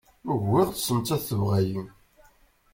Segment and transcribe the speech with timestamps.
[0.31, 1.83] Ugiɣ-tt, nettat tebɣa-iyi